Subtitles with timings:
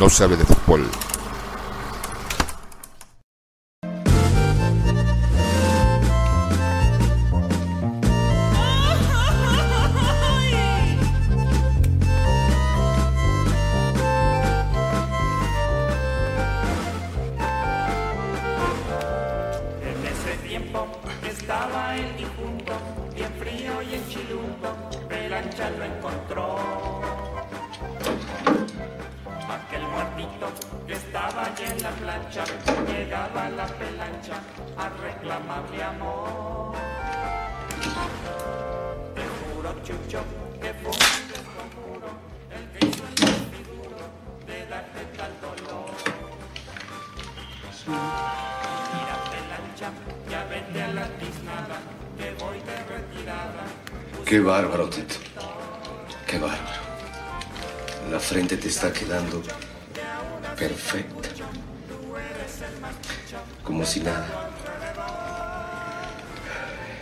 [0.00, 1.19] no sabe de fútbol.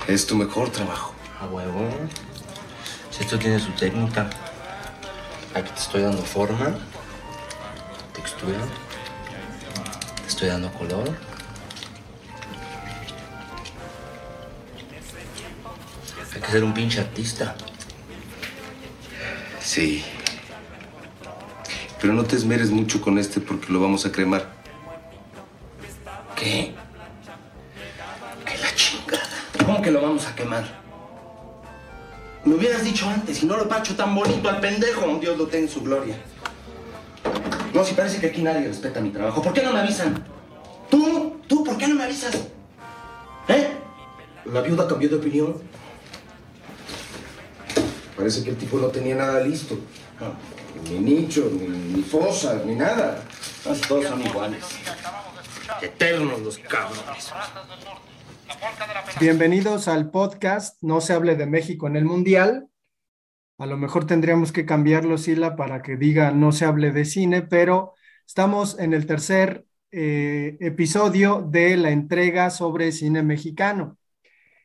[0.09, 1.15] Es tu mejor trabajo.
[1.39, 1.87] A huevo.
[3.11, 4.31] Si esto tiene su técnica.
[5.55, 6.79] Aquí te estoy dando forma,
[8.15, 8.59] textura,
[10.23, 11.15] te estoy dando color.
[16.35, 17.55] Hay que ser un pinche artista.
[19.61, 20.03] Sí.
[22.01, 24.49] Pero no te esmeres mucho con este porque lo vamos a cremar.
[26.35, 26.78] ¿Qué?
[30.49, 30.65] Quemar?
[32.45, 35.19] Me hubieras dicho antes, y no lo pacho tan bonito al pendejo.
[35.21, 36.17] Dios lo tenga en su gloria.
[37.75, 39.43] No, si parece que aquí nadie respeta mi trabajo.
[39.43, 40.25] ¿Por qué no me avisan?
[40.91, 41.37] ¿Tú?
[41.47, 41.65] ¿Tú?
[41.65, 42.35] ¿Por qué no me avisas?
[43.49, 43.69] ¿Eh?
[44.47, 45.57] ¿La viuda cambió de opinión?
[48.17, 49.79] Parece que el tipo no tenía nada listo.
[50.85, 53.23] Ni nicho, ni, ni fosa, ni nada.
[53.87, 54.65] Todos son iguales.
[55.83, 57.33] Eternos los cabrones.
[59.21, 62.69] Bienvenidos al podcast No se hable de México en el Mundial.
[63.59, 67.43] A lo mejor tendríamos que cambiarlo, Sila, para que diga no se hable de cine,
[67.43, 67.95] pero
[68.27, 73.99] estamos en el tercer eh, episodio de la entrega sobre cine mexicano.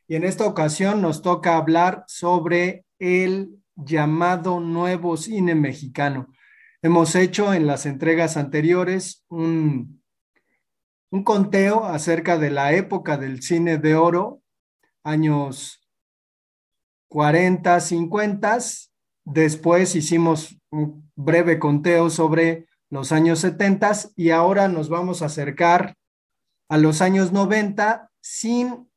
[0.08, 6.28] Y en esta ocasión nos toca hablar sobre el llamado nuevo cine mexicano.
[6.84, 10.03] Hemos hecho en las entregas anteriores un,
[11.14, 14.42] un conteo acerca de la época del cine de oro,
[15.04, 15.88] años
[17.10, 18.58] 40, 50.
[19.24, 25.94] Después hicimos un breve conteo sobre los años 70 y ahora nos vamos a acercar
[26.68, 28.90] a los años 90 sin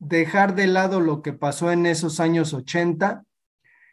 [0.00, 3.22] dejar de lado lo que pasó en esos años 80,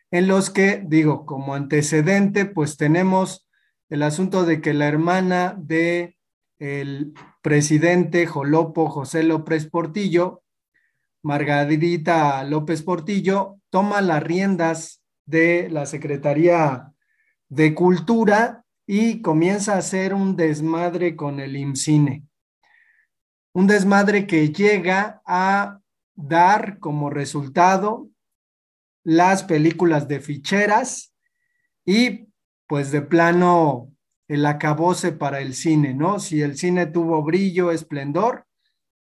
[0.09, 3.47] en los que, digo, como antecedente, pues tenemos
[3.90, 6.18] el asunto de que la hermana de
[6.58, 10.44] el presidente Jolopo José López Portillo,
[11.24, 16.92] Margarita López Portillo, toma las riendas de la Secretaría
[17.50, 22.24] de Cultura y comienza a hacer un desmadre con el IMCINE.
[23.54, 25.80] Un desmadre que llega a
[26.16, 28.10] dar como resultado
[29.04, 31.14] las películas de ficheras
[31.86, 32.28] y
[32.68, 33.92] pues de plano
[34.29, 36.19] el acabose para el cine, ¿no?
[36.19, 38.45] Si el cine tuvo brillo, esplendor,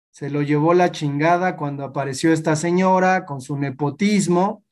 [0.09, 4.65] se lo llevó la chingada cuando apareció esta señora con su nepotismo,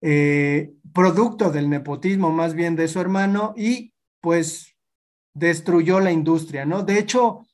[0.00, 4.76] eh, producto del nepotismo más bien de su hermano, y pues
[5.34, 6.84] destruyó la industria, ¿no?
[6.84, 7.44] De hecho,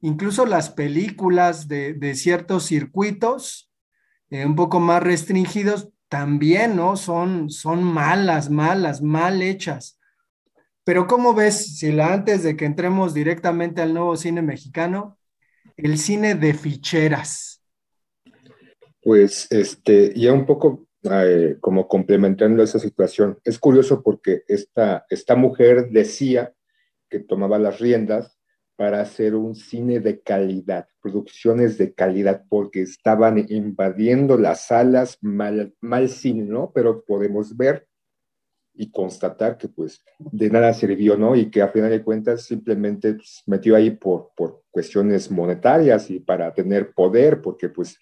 [0.00, 3.68] incluso las películas de, ciertos circuitos
[4.30, 6.96] eh, un poco más restringidos también, ¿no?
[6.96, 9.97] Son, son malas, malas, mal hechas.
[10.88, 15.18] Pero ¿cómo ves, si la antes de que entremos directamente al nuevo cine mexicano,
[15.76, 17.62] el cine de ficheras?
[19.02, 25.36] Pues, este, ya un poco eh, como complementando esa situación, es curioso porque esta, esta
[25.36, 26.54] mujer decía
[27.10, 28.38] que tomaba las riendas
[28.74, 35.74] para hacer un cine de calidad, producciones de calidad, porque estaban invadiendo las salas mal,
[35.82, 36.72] mal cine, ¿no?
[36.74, 37.87] Pero podemos ver
[38.78, 41.34] y constatar que pues de nada sirvió, ¿no?
[41.34, 46.20] Y que a final de cuentas simplemente pues, metió ahí por, por cuestiones monetarias y
[46.20, 47.98] para tener poder, porque pues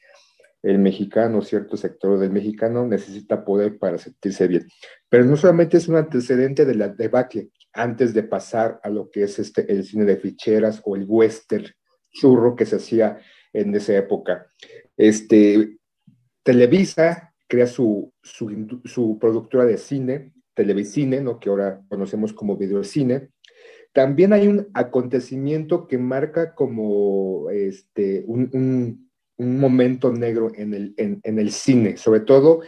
[0.63, 4.69] el mexicano, cierto sector del mexicano necesita poder para sentirse bien.
[5.09, 9.23] Pero no solamente es un antecedente de la debacle, antes de pasar a lo que
[9.23, 11.67] es este, el cine de ficheras o el western
[12.11, 13.19] churro que se hacía
[13.53, 14.47] en esa época.
[14.97, 15.79] Este,
[16.43, 21.39] Televisa crea su, su, su productora de cine, Televicine, ¿no?
[21.39, 23.29] que ahora conocemos como Videocine,
[23.93, 29.07] también hay un acontecimiento que marca como este, un,
[29.39, 32.63] momento negro en el, en el cine, sobre todo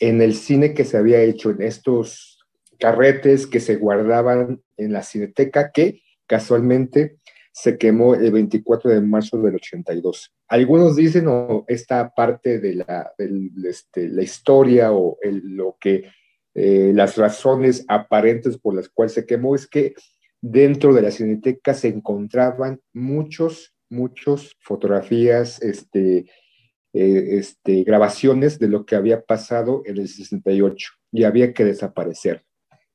[0.00, 2.44] en el cine que se había hecho en estos
[2.78, 7.18] carretes que se guardaban en la cineteca, que casualmente
[7.52, 10.32] se quemó el 24 de marzo del 82.
[10.46, 13.12] Algunos dicen, o esta parte de la,
[13.64, 16.04] este, la historia o lo que
[16.60, 19.94] eh, las razones aparentes por las cuales se quemó es que
[20.40, 26.26] dentro de la cineteca se encontraban muchos, muchos fotografías, este,
[26.92, 32.44] eh, este, grabaciones de lo que había pasado en el 68 y había que desaparecer.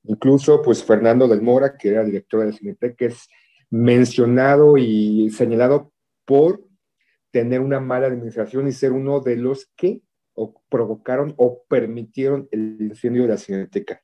[0.03, 3.29] Incluso, pues Fernando del Mora, que era director de la cineteca, es
[3.69, 5.93] mencionado y señalado
[6.25, 6.61] por
[7.31, 10.01] tener una mala administración y ser uno de los que
[10.69, 14.01] provocaron o permitieron el incendio de la Cineteca.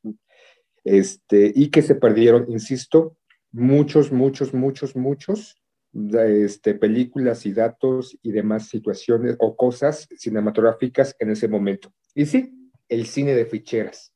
[0.83, 3.17] Este, y que se perdieron, insisto,
[3.51, 5.55] muchos, muchos, muchos, muchos
[5.93, 11.91] este, películas y datos y demás situaciones o cosas cinematográficas en ese momento.
[12.13, 14.13] Y sí, el cine de ficheras,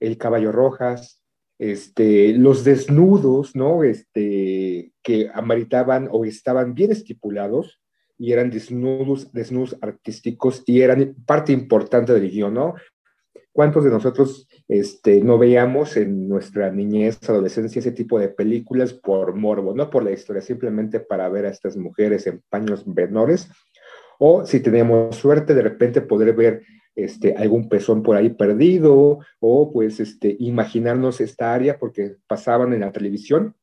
[0.00, 1.22] el Caballo Rojas,
[1.58, 3.82] este, los desnudos, ¿no?
[3.82, 7.80] Este, que amaritaban o estaban bien estipulados
[8.18, 12.74] y eran desnudos, desnudos artísticos y eran parte importante del guion, ¿no?
[13.52, 19.34] ¿Cuántos de nosotros este, no veíamos en nuestra niñez, adolescencia, ese tipo de películas por
[19.34, 23.48] morbo, no por la historia, simplemente para ver a estas mujeres en paños menores?
[24.18, 26.62] O si teníamos suerte, de repente poder ver
[26.94, 32.80] este, algún pezón por ahí perdido o pues este, imaginarnos esta área porque pasaban en
[32.80, 33.54] la televisión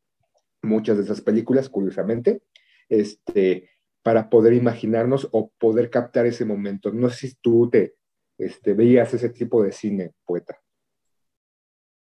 [0.61, 2.41] muchas de esas películas, curiosamente,
[2.89, 3.69] este,
[4.05, 6.91] para poder imaginarnos o poder captar ese momento.
[6.91, 7.95] No sé si tú te
[8.37, 10.61] este, veías ese tipo de cine, poeta.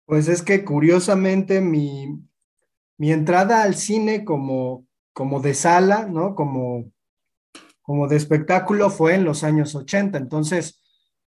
[0.08, 2.20] Pues es que curiosamente mi,
[2.98, 6.34] entrada al cine como, como de sala, ¿no?
[6.34, 6.92] Como,
[7.84, 10.18] como de espectáculo fue en los años 80.
[10.18, 10.82] Entonces,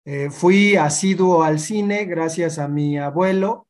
[0.04, 3.68] eh, fui asiduo al cine gracias a mi abuelo,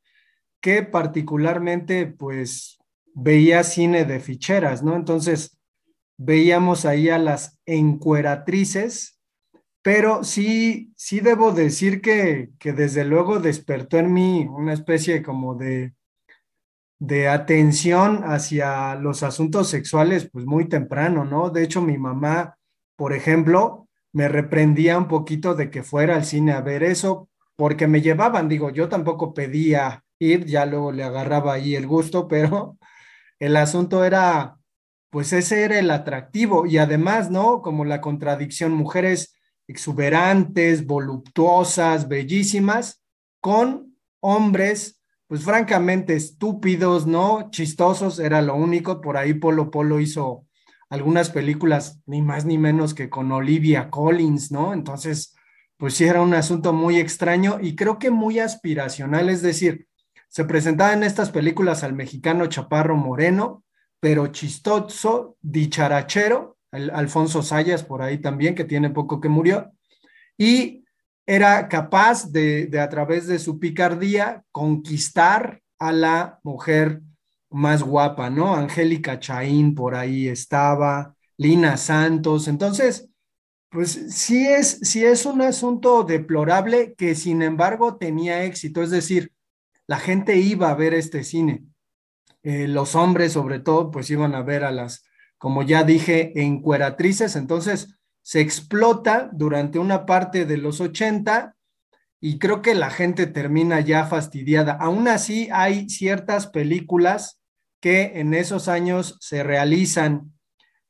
[0.58, 2.78] que particularmente pues
[3.12, 4.96] veía cine de ficheras, ¿no?
[4.96, 5.58] Entonces
[6.16, 9.20] veíamos ahí a las encueratrices,
[9.82, 15.54] pero sí, sí debo decir que, que desde luego despertó en mí una especie como
[15.54, 15.94] de,
[16.98, 21.50] de atención hacia los asuntos sexuales pues muy temprano, ¿no?
[21.50, 22.56] De hecho, mi mamá,
[22.96, 27.86] por ejemplo, me reprendía un poquito de que fuera al cine a ver eso, porque
[27.86, 32.78] me llevaban, digo, yo tampoco pedía ir, ya luego le agarraba ahí el gusto, pero
[33.38, 34.56] el asunto era,
[35.14, 37.62] pues ese era el atractivo y además, ¿no?
[37.62, 39.36] Como la contradicción, mujeres
[39.68, 43.00] exuberantes, voluptuosas, bellísimas,
[43.40, 47.48] con hombres, pues francamente estúpidos, ¿no?
[47.50, 50.46] Chistosos, era lo único, por ahí Polo Polo hizo
[50.90, 54.72] algunas películas, ni más ni menos que con Olivia Collins, ¿no?
[54.72, 55.36] Entonces,
[55.76, 59.86] pues sí era un asunto muy extraño y creo que muy aspiracional, es decir,
[60.26, 63.63] se presentaba en estas películas al mexicano Chaparro Moreno,
[64.04, 69.72] pero chistoso, dicharachero, el Alfonso Sayas por ahí también, que tiene poco que murió,
[70.36, 70.84] y
[71.24, 77.00] era capaz de, de a través de su picardía conquistar a la mujer
[77.48, 78.54] más guapa, ¿no?
[78.54, 82.46] Angélica Chaín por ahí estaba, Lina Santos.
[82.46, 83.08] Entonces,
[83.70, 89.32] pues sí es, sí es un asunto deplorable que sin embargo tenía éxito, es decir,
[89.86, 91.64] la gente iba a ver este cine.
[92.44, 95.04] Eh, los hombres sobre todo, pues iban a ver a las,
[95.38, 97.36] como ya dije, encueratrices.
[97.36, 101.56] Entonces, se explota durante una parte de los 80
[102.20, 104.74] y creo que la gente termina ya fastidiada.
[104.74, 107.40] Aún así, hay ciertas películas
[107.80, 110.32] que en esos años se realizan,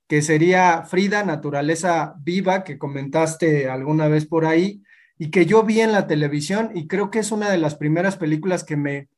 [0.08, 4.82] que sería Frida, Naturaleza Viva, que comentaste alguna vez por ahí,
[5.18, 8.16] y que yo vi en la televisión y creo que es una de las primeras
[8.16, 9.08] películas que me,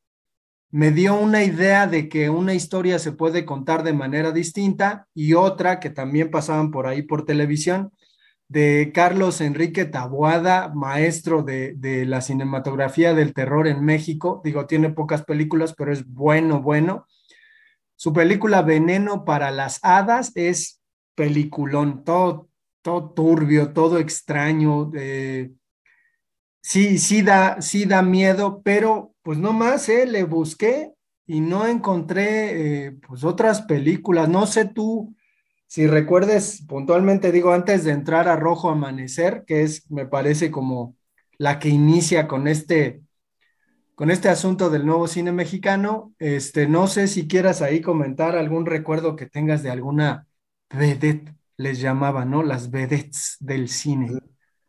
[0.69, 5.33] me dio una idea de que una historia se puede contar de manera distinta y
[5.33, 7.91] otra que también pasaban por ahí por televisión,
[8.49, 14.41] de Carlos Enrique Taboada, maestro de, de, la cinematografía del terror en México.
[14.43, 17.07] Digo, tiene pocas películas, pero es bueno, bueno.
[17.95, 20.81] Su película Veneno para las Hadas es
[21.15, 22.47] peliculón, todo,
[22.81, 24.91] todo turbio, todo extraño.
[24.95, 25.51] Eh,
[26.61, 30.93] sí, sí da, sí da miedo, pero pues no más, eh, le busqué
[31.25, 34.29] y no encontré eh, pues otras películas.
[34.29, 35.17] No sé tú
[35.67, 40.95] si recuerdes puntualmente, digo, antes de entrar a Rojo Amanecer, que es, me parece como
[41.37, 43.01] la que inicia con este
[43.95, 46.13] con este asunto del nuevo cine mexicano.
[46.19, 50.25] Este, no sé si quieras ahí comentar algún recuerdo que tengas de alguna
[50.69, 52.43] vedette, les llamaba, ¿no?
[52.43, 54.07] Las vedettes del cine.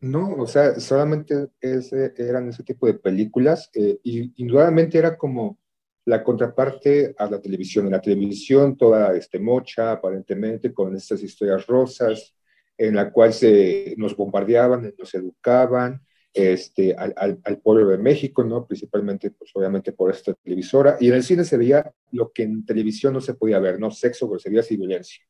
[0.01, 5.59] No, o sea, solamente eran ese tipo de películas eh, y indudablemente era como
[6.05, 7.87] la contraparte a la televisión.
[7.87, 12.35] En la televisión toda este, mocha, aparentemente, con estas historias rosas,
[12.77, 16.01] en la cual se, nos bombardeaban, nos educaban,
[16.33, 18.67] este, al, al, pueblo de México, ¿no?
[18.67, 20.97] Principalmente, pues obviamente por esta televisora.
[21.01, 23.91] Y en el cine se veía lo que en televisión no se podía ver, ¿no?
[23.91, 25.25] Sexo, groserías y violencia,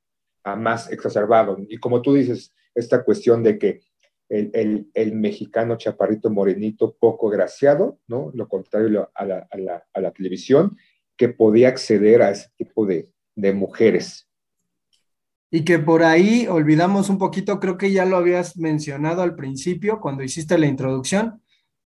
[0.44, 1.56] a más exacerbado.
[1.68, 3.80] Y como tú dices, esta cuestión de que
[4.28, 8.30] el, el, el, mexicano chaparrito morenito poco graciado, ¿no?
[8.34, 10.76] Lo contrario a la, a la, a la televisión,
[11.16, 14.28] que podía acceder a ese tipo de, de mujeres.
[15.50, 20.00] Y que por ahí olvidamos un poquito, creo que ya lo habías mencionado al principio
[20.00, 21.42] cuando hiciste la introducción,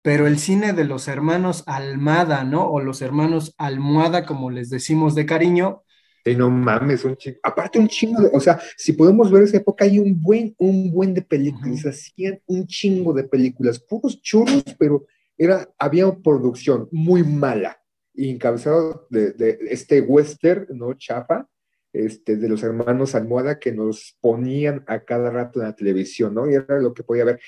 [0.03, 2.69] pero el cine de los hermanos Almada, ¿no?
[2.69, 5.83] O los hermanos Almohada, como les decimos de cariño.
[6.27, 7.37] Sí, no mames, un chingo.
[7.41, 10.91] Aparte un chingo, de, o sea, si podemos ver esa época, hay un buen, un
[10.91, 15.05] buen de películas, hacían un chingo de películas, puros churros, pero
[15.37, 17.81] era, había una producción muy mala,
[18.13, 20.95] encabezado de, de este western, ¿no?
[20.95, 21.47] Chapa,
[21.93, 26.51] este, de los hermanos Almohada que nos ponían a cada rato en la televisión, ¿no?
[26.51, 27.39] Y era lo que podía ver.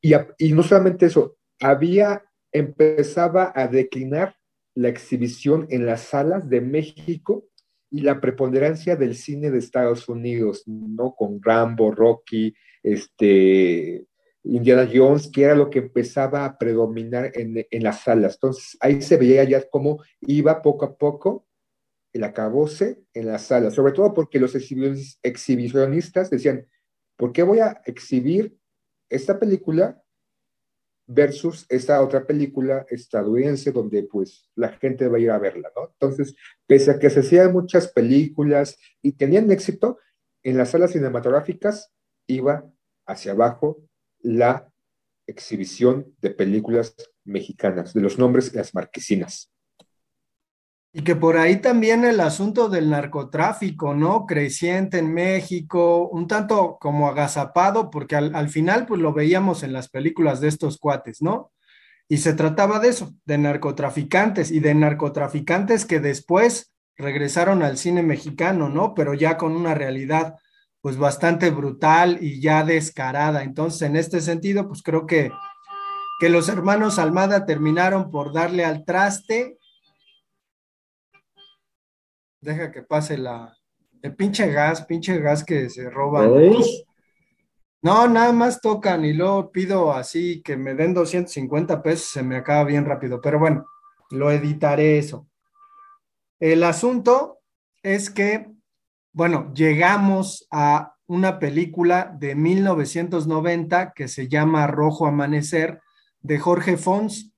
[0.00, 4.36] Y, y no solamente eso, había, empezaba a declinar
[4.76, 7.48] la exhibición en las salas de México
[7.90, 11.14] y la preponderancia del cine de Estados Unidos, ¿no?
[11.14, 14.06] Con Rambo, Rocky, este,
[14.44, 18.34] Indiana Jones, que era lo que empezaba a predominar en, en las salas.
[18.34, 21.46] Entonces, ahí se veía ya cómo iba poco a poco
[22.12, 26.66] el acabose en la sala, sobre todo porque los exhibicionistas decían,
[27.16, 28.56] ¿por qué voy a exhibir
[29.10, 30.02] esta película
[31.08, 35.88] versus esta otra película estadounidense donde pues la gente va a ir a verla, ¿no?
[35.92, 36.36] Entonces,
[36.66, 39.98] pese a que se hacían muchas películas y tenían éxito,
[40.42, 41.92] en las salas cinematográficas
[42.26, 42.70] iba
[43.06, 43.82] hacia abajo
[44.20, 44.70] la
[45.26, 49.50] exhibición de películas mexicanas, de los nombres las marquesinas.
[50.92, 54.24] Y que por ahí también el asunto del narcotráfico, ¿no?
[54.26, 59.88] Creciente en México, un tanto como agazapado, porque al, final pues lo veíamos en las
[59.88, 61.52] películas de estos cuates, ¿no?
[62.08, 68.02] Y se trataba de eso, de narcotraficantes y de narcotraficantes que después regresaron al cine
[68.02, 68.94] mexicano, ¿no?
[68.94, 70.36] Pero ya con una realidad
[70.80, 73.42] pues bastante brutal y ya descarada.
[73.42, 75.30] Entonces, en este sentido, pues creo que,
[76.18, 79.57] que los hermanos Almada terminaron por darle al traste
[82.40, 83.56] deja que pase la,
[84.02, 86.26] el pinche gas, pinche gas que se roba.
[87.80, 92.36] No, nada más tocan y luego pido así que me den 250 pesos, se me
[92.36, 93.66] acaba bien rápido, pero bueno,
[94.10, 95.28] lo editaré eso.
[96.40, 97.38] El asunto
[97.82, 98.50] es que,
[99.12, 105.80] bueno, llegamos a una película de 1990 que se llama Rojo Amanecer
[106.20, 107.32] de Jorge Fons.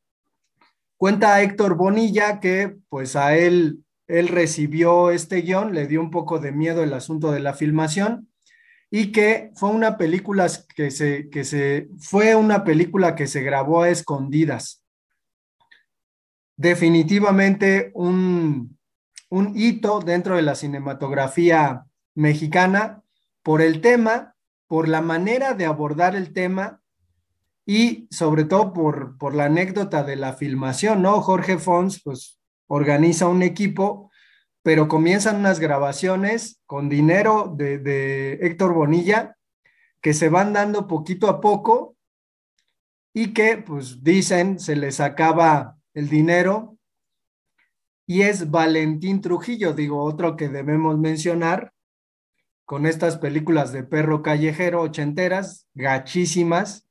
[0.97, 6.39] Cuenta Héctor Bonilla que pues a él él recibió este guion, le dio un poco
[6.39, 8.29] de miedo el asunto de la filmación
[8.91, 13.83] y que fue una película que se, que se, fue una película que se grabó
[13.83, 14.85] a escondidas.
[16.57, 18.77] Definitivamente un,
[19.29, 23.03] un hito dentro de la cinematografía mexicana
[23.43, 24.35] por el tema,
[24.67, 26.83] por la manera de abordar el tema
[27.65, 31.21] y sobre todo por, por la anécdota de la filmación, ¿no?
[31.21, 32.40] Jorge Fons, pues
[32.73, 34.13] organiza un equipo,
[34.63, 39.37] pero comienzan unas grabaciones con dinero de, Héctor Bonilla
[40.01, 41.97] que se van dando poquito a poco
[43.13, 46.79] y que pues dicen se les acaba el dinero.
[48.07, 51.73] Y es Valentín Trujillo, digo, otro que debemos mencionar
[52.65, 56.89] con estas películas de perro callejero ochenteras, gachísimas,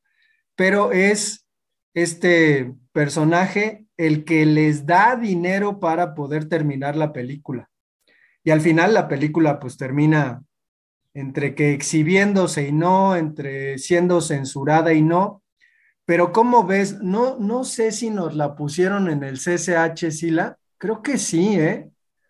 [0.56, 1.48] pero es
[1.94, 7.70] este personaje el que les da dinero para poder terminar la película.
[8.46, 10.42] Y al final la película pues termina
[11.14, 15.44] entre que exhibiéndose y no, entre siendo censurada y no.
[16.06, 17.02] Pero ¿cómo ves?
[17.02, 20.58] No, no sé si nos la pusieron en el CCH, Sila.
[20.78, 21.90] Creo que sí, ¿eh?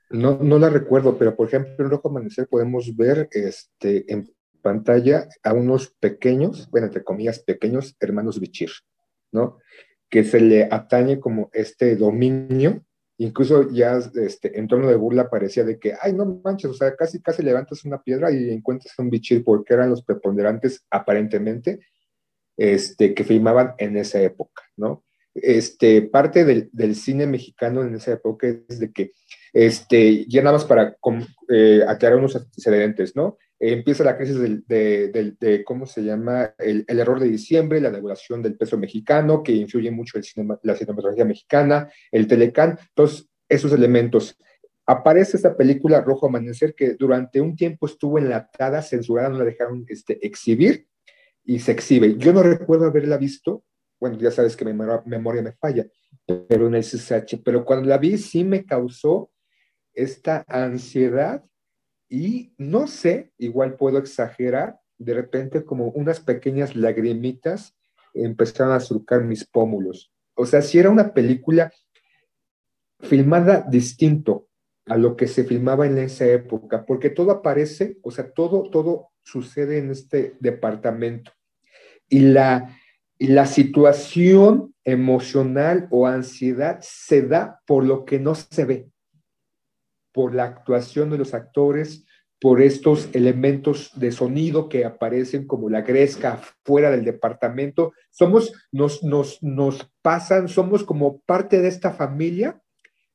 [0.10, 4.28] No, no la recuerdo, pero por ejemplo en Rojo Amanecer podemos ver este, en
[4.64, 8.72] pantalla a unos pequeños, bueno, entre comillas, pequeños hermanos Bichir,
[9.32, 9.60] ¿no?
[10.10, 12.84] Que se le atañe como este dominio,
[13.18, 16.96] incluso ya este, en torno de burla parecía de que, ay, no manches, o sea,
[16.96, 21.80] casi, casi levantas una piedra y encuentras un bichir, porque eran los preponderantes aparentemente
[22.58, 25.04] este, que filmaban en esa época, ¿no?
[25.36, 29.14] este, parte del, cine mexicano en esa época es de que,
[29.54, 30.98] este, ya nada más para
[31.50, 33.38] eh, aclarar unos antecedentes, ¿no?
[33.60, 34.38] Empieza la crisis
[34.68, 36.54] de, ¿cómo se llama?
[36.58, 40.60] El, el, error de diciembre, la devaluación del peso mexicano, que influye mucho el cinema,
[40.64, 44.38] la cinematografía mexicana, el telecán, todos esos elementos.
[44.86, 49.86] Aparece esta película Rojo Amanecer que durante un tiempo estuvo enlatada, censurada, no la dejaron
[49.88, 50.88] este, exhibir
[51.44, 52.16] y se exhibe.
[52.18, 53.64] Yo no recuerdo haberla visto,
[54.00, 55.86] bueno, ya sabes que mi memoria me falla,
[56.48, 59.32] pero en el CSH, pero cuando la vi sí me causó
[59.94, 61.44] esta ansiedad
[62.10, 67.78] y no sé, igual puedo exagerar, de repente como unas pequeñas lagrimitas
[68.16, 70.12] empezaron a surcar mis pómulos.
[70.34, 71.72] O sea, si era una película
[73.00, 74.48] filmada distinto
[74.88, 79.12] a lo que se filmaba en esa época, porque todo aparece, o sea, todo, todo
[79.22, 81.32] sucede en este departamento.
[82.10, 82.76] Y la,
[83.20, 88.90] y la situación emocional o ansiedad se da por lo que no se ve
[90.20, 92.06] por la actuación de los actores,
[92.42, 97.94] por estos elementos de sonido que aparecen como la gresca fuera del departamento.
[98.12, 102.62] Somos, nos, nos, nos pasan, somos como parte de esta familia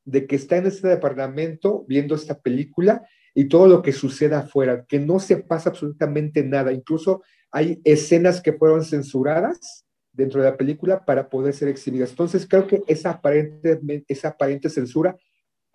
[0.03, 4.83] de que está en este departamento viendo esta película y todo lo que suceda afuera,
[4.87, 6.73] que no se pasa absolutamente nada.
[6.73, 7.21] Incluso
[7.51, 12.09] hay escenas que fueron censuradas dentro de la película para poder ser exhibidas.
[12.09, 15.15] Entonces creo que esa aparente, esa aparente censura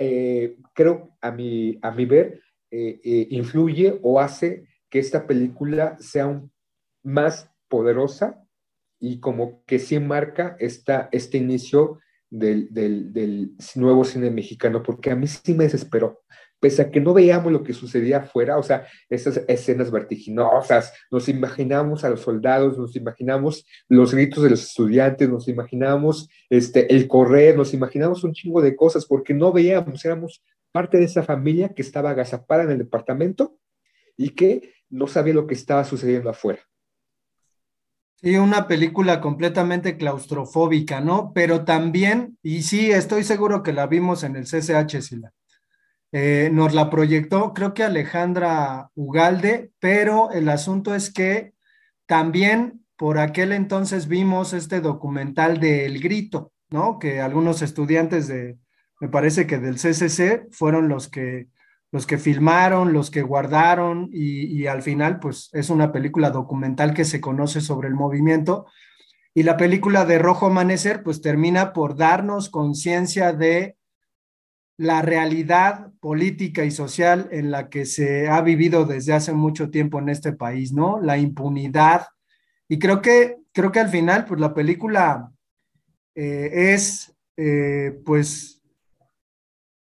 [0.02, 2.40] eh, creo, a mi, a mi ver,
[2.70, 6.42] eh, eh, influye o hace que esta película sea
[7.02, 8.42] más poderosa
[8.98, 15.10] y como que sí marca esta, este inicio del, del, del, nuevo cine mexicano, porque
[15.10, 16.22] a mí sí me desesperó
[16.60, 21.28] pese a que no veíamos lo que sucedía afuera, o sea, esas escenas vertiginosas, nos
[21.28, 27.08] imaginamos a los soldados, nos imaginamos los gritos de los estudiantes, nos imaginamos este, el
[27.08, 31.70] correr, nos imaginamos un chingo de cosas, porque no veíamos, éramos parte de esa familia
[31.70, 33.56] que estaba agazapada en el departamento
[34.16, 36.60] y que no sabía lo que estaba sucediendo afuera.
[38.16, 41.32] Sí, una película completamente claustrofóbica, ¿no?
[41.34, 45.32] Pero también, y sí, estoy seguro que la vimos en el CCH, Sila
[46.12, 51.52] eh, nos la proyectó, creo que Alejandra Ugalde, pero el asunto es que
[52.06, 56.98] también por aquel entonces vimos este documental de El Grito, ¿no?
[56.98, 58.58] Que algunos estudiantes de,
[59.00, 61.46] me parece que del CCC fueron los que,
[61.92, 66.92] los que filmaron, los que guardaron y, y al final pues es una película documental
[66.92, 68.66] que se conoce sobre el movimiento.
[69.32, 73.76] Y la película de Rojo Amanecer pues termina por darnos conciencia de
[74.80, 79.98] la realidad política y social en la que se ha vivido desde hace mucho tiempo
[79.98, 80.98] en este país, ¿no?
[81.02, 82.06] La impunidad.
[82.66, 85.32] Y creo que, creo que al final, pues la película
[86.14, 88.62] eh, es, eh, pues,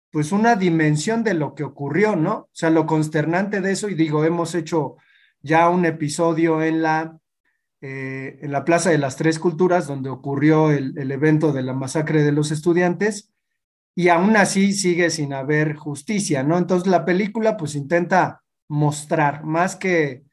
[0.09, 2.33] pues una dimensión de lo que ocurrió, ¿no?
[2.33, 4.95] O sea, lo consternante de eso, y digo, hemos hecho
[5.43, 7.15] ya un episodio en la,
[7.81, 11.73] eh, en la Plaza de las Tres Culturas, donde ocurrió el, el evento de la
[11.73, 13.28] masacre de los estudiantes,
[13.99, 16.57] y aún así sigue sin haber justicia, ¿no?
[16.57, 20.23] Entonces la película pues intenta mostrar, más que,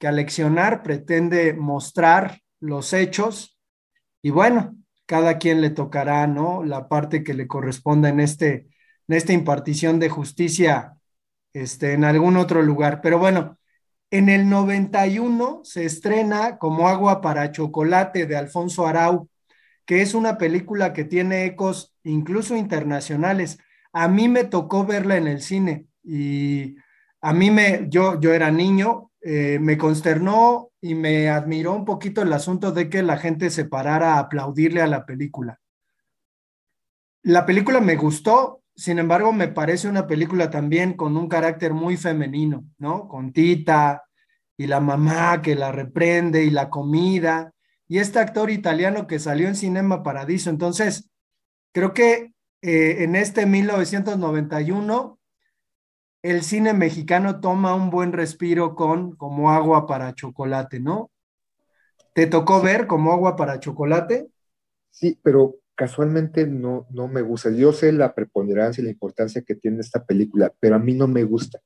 [0.00, 3.60] que aleccionar, pretende mostrar los hechos
[4.22, 6.64] y bueno, cada quien le tocará, ¿no?
[6.64, 8.66] La parte que le corresponda en, este,
[9.06, 10.94] en esta impartición de justicia
[11.52, 13.00] este, en algún otro lugar.
[13.02, 13.56] Pero bueno,
[14.10, 19.28] en el 91 se estrena como agua para chocolate de Alfonso Arau,
[19.86, 23.58] que es una película que tiene ecos incluso internacionales.
[23.92, 26.76] A mí me tocó verla en el cine y
[27.20, 32.22] a mí me, yo, yo era niño, eh, me consternó y me admiró un poquito
[32.22, 35.60] el asunto de que la gente se parara a aplaudirle a la película.
[37.22, 41.96] La película me gustó, sin embargo, me parece una película también con un carácter muy
[41.96, 43.06] femenino, ¿no?
[43.06, 44.02] Con Tita
[44.56, 47.52] y la mamá que la reprende y la comida
[47.86, 50.50] y este actor italiano que salió en Cinema Paradiso.
[50.50, 51.11] Entonces,
[51.72, 52.32] creo que
[52.62, 55.18] eh, en este 1991
[56.22, 61.10] el cine mexicano toma un buen respiro con como agua para chocolate, ¿no?
[62.14, 64.28] ¿Te tocó ver como agua para chocolate?
[64.90, 67.50] Sí, pero casualmente no, no me gusta.
[67.50, 71.08] Yo sé la preponderancia y la importancia que tiene esta película, pero a mí no
[71.08, 71.60] me gusta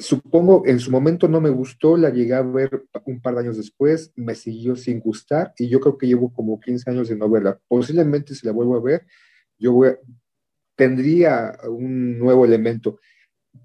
[0.00, 3.56] supongo, en su momento no me gustó, la llegué a ver un par de años
[3.56, 7.28] después, me siguió sin gustar y yo creo que llevo como 15 años de no
[7.28, 7.58] verla.
[7.68, 9.06] Posiblemente si la vuelvo a ver,
[9.58, 9.78] yo
[10.74, 12.98] tendría un nuevo elemento.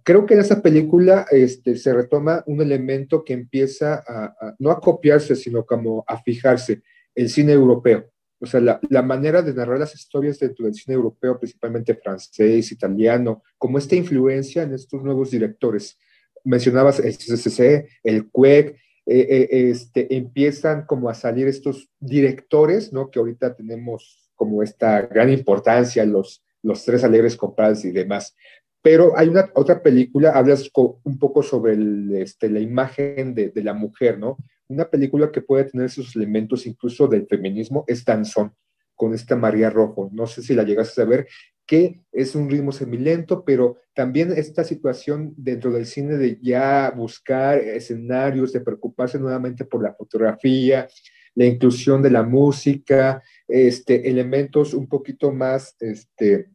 [0.04, 4.80] Creo que en esa película este, se retoma un elemento que empieza a, no a
[4.80, 6.84] copiarse, sino como a fijarse,
[7.16, 8.12] el cine europeo.
[8.40, 12.72] o sea, la, la, manera de narrar las historias dentro del cine europeo, principalmente francés,
[12.72, 15.98] italiano, como esta influencia en estos nuevos directores.
[16.44, 18.78] Mencionabas el CCC, el CUEC,
[19.12, 23.10] eh, eh, este, empiezan como a salir estos directores, ¿no?
[23.10, 28.36] Que ahorita tenemos como esta gran importancia, los, los tres alegres compadres y demás.
[28.82, 33.64] Pero hay una otra película, hablas un poco sobre el, este, la imagen de, de,
[33.64, 34.38] la mujer, ¿no?
[34.68, 38.54] Una película que puede tener esos elementos incluso del feminismo es Danzón,
[38.94, 40.10] con esta María Rojo.
[40.14, 41.28] No sé si la llegas a ver,
[41.70, 47.60] que es un ritmo semilento, pero también esta situación dentro del cine de ya buscar
[47.60, 50.88] escenarios, de preocuparse nuevamente por la fotografía,
[51.36, 56.50] la inclusión de la música, este, elementos un poquito más este,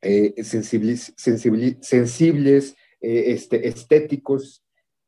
[0.00, 4.62] eh, sensibles, sensibles eh, este, estéticos,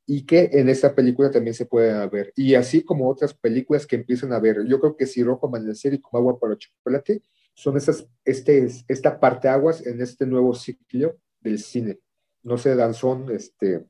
[0.04, 2.32] y que en esta película también se pueden ver.
[2.34, 4.66] Y así como otras películas que empiezan a ver.
[4.66, 7.20] Yo creo que si Rojo Amanecer y como Agua para Chocolate
[7.58, 11.98] son esas, este, esta parte aguas en este nuevo ciclo del cine.
[12.44, 13.84] No sé, Danzón, este,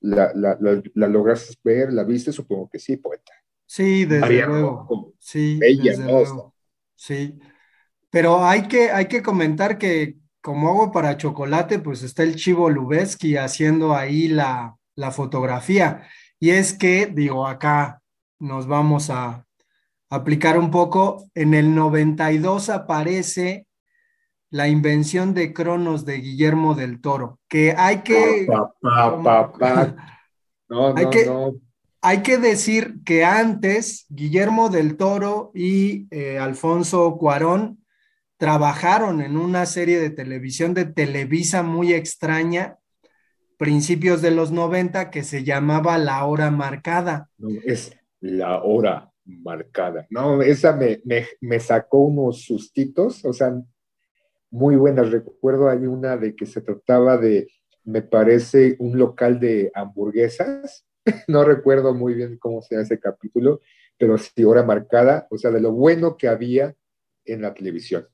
[0.00, 3.34] la, la, la, logras ver, la viste, supongo que sí, poeta.
[3.66, 5.12] Sí, desde luego.
[5.18, 6.54] Sí, desde luego.
[6.94, 7.38] Sí.
[8.08, 12.70] Pero hay que, hay que comentar que como agua para chocolate, pues está el Chivo
[12.70, 16.08] Lubeski haciendo ahí la, la fotografía.
[16.38, 18.00] Y es que, digo, acá
[18.38, 19.44] nos vamos a,
[20.10, 23.66] aplicar un poco, en el 92 aparece
[24.50, 28.48] la invención de Cronos de Guillermo del Toro, que hay que...
[30.96, 31.30] hay, que
[32.02, 37.84] hay que decir que antes Guillermo del Toro y eh, Alfonso Cuarón
[38.36, 42.78] trabajaron en una serie de televisión de Televisa muy extraña,
[43.58, 47.28] principios de los 90, que se llamaba La Hora Marcada.
[47.64, 49.09] es La Hora
[49.42, 50.06] marcada.
[50.10, 51.00] No, esa me,
[51.40, 53.54] me, sacó unos sustitos, o sea,
[54.50, 55.10] muy buenas.
[55.10, 57.48] Recuerdo hay una de que se trataba de,
[57.84, 60.86] me parece, un local de hamburguesas.
[61.28, 63.60] no recuerdo muy bien cómo se llama ese capítulo,
[63.98, 66.74] pero sí, hora marcada, o sea, de lo bueno que había
[67.24, 68.08] en la televisión.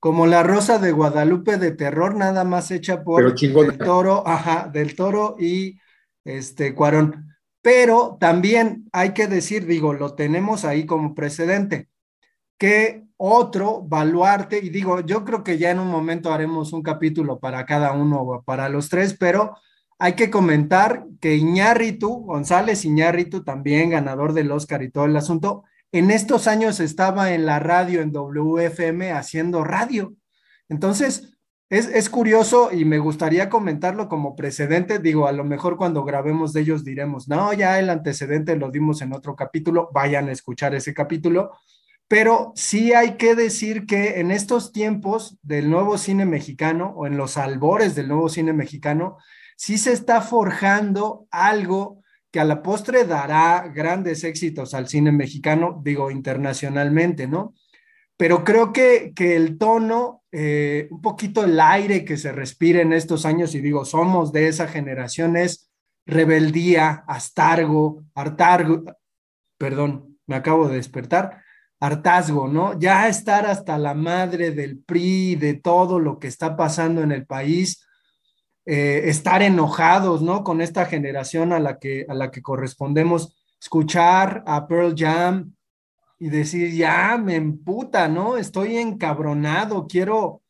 [0.00, 4.94] Como la Rosa de Guadalupe de terror, nada más hecha por el toro, ajá, del
[4.94, 5.78] toro y
[6.24, 7.33] este Cuarón.
[7.64, 11.88] Pero también hay que decir, digo, lo tenemos ahí como precedente,
[12.58, 17.40] que otro baluarte, y digo, yo creo que ya en un momento haremos un capítulo
[17.40, 19.56] para cada uno o para los tres, pero
[19.98, 25.64] hay que comentar que Iñárritu, González Iñárritu, también ganador del Oscar y todo el asunto,
[25.90, 30.14] en estos años estaba en la radio, en WFM, haciendo radio.
[30.68, 31.33] Entonces,
[31.70, 34.98] es, curioso y me gustaría comentarlo como precedente.
[34.98, 39.02] Digo, a lo mejor cuando grabemos de ellos diremos, no, ya el antecedente lo dimos
[39.02, 41.52] en otro capítulo, vayan a escuchar ese capítulo.
[42.06, 47.16] Pero sí hay que decir que en estos tiempos del nuevo cine mexicano o en
[47.16, 49.16] los albores del nuevo cine mexicano,
[49.56, 55.80] sí se está forjando algo que a la postre dará grandes éxitos al cine mexicano,
[55.82, 57.54] digo, internacionalmente, ¿no?
[58.16, 62.92] pero creo que, que el tono, eh, un poquito el aire que se respira en
[62.92, 65.70] estos años, y digo, somos de esa generación, es
[66.06, 68.82] rebeldía, astargo, hartargo,
[69.56, 71.40] perdón, me acabo de despertar,
[71.78, 72.76] hartazgo, ¿no?
[72.80, 77.26] Ya estar hasta la madre del PRI, de todo lo que está pasando en el
[77.26, 77.86] país,
[78.66, 80.42] eh, estar enojados, ¿no?
[80.42, 85.54] Con esta generación a la que, a la que correspondemos, escuchar a Pearl Jam,
[86.18, 88.36] y decir, ya me emputa, ¿no?
[88.36, 90.42] Estoy encabronado, quiero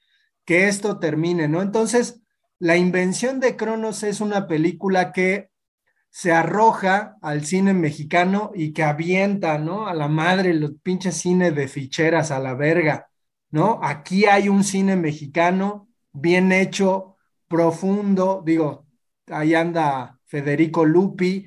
[0.45, 1.63] que esto termine, ¿no?
[1.63, 2.21] Entonces,
[2.59, 5.51] La invención de Cronos es una película que
[6.11, 9.87] se arroja al cine mexicano y que avienta, ¿no?
[9.89, 13.11] A la madre los pinches cine de ficheras a la verga,
[13.51, 13.81] ¿no?
[13.83, 17.17] Aquí hay un cine mexicano bien hecho,
[17.49, 18.87] profundo, digo,
[19.27, 21.47] ahí anda Federico Lupi,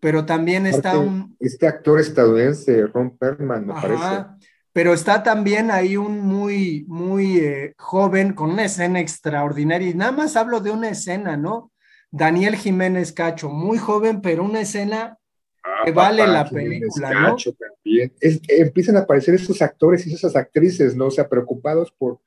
[0.00, 1.36] pero también está un...
[1.38, 4.26] Este actor estadounidense, Ron Perlman, me parece.
[4.72, 9.90] Pero está también ahí un muy, muy eh, joven con una escena extraordinaria.
[9.90, 11.72] Y nada más hablo de una escena, ¿no?
[12.10, 15.18] Daniel Jiménez Cacho, muy joven, pero una escena
[15.62, 17.36] ah, que vale la película, ¿no?
[17.36, 18.12] también.
[18.48, 21.06] empiezan a aparecer esos actores y esas actrices, ¿no?
[21.06, 22.20] O sea, preocupados por,